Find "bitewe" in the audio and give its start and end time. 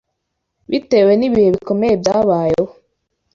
0.69-1.11